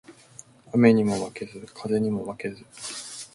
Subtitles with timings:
[0.73, 2.65] 雨ニモ負ケズ、風ニモ負ケズ